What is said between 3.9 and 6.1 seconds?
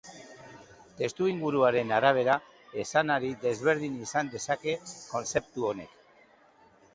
izan dezake kontzeptu honek.